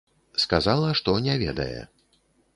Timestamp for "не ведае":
1.29-1.81